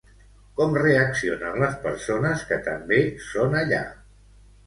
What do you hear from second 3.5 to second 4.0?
allà?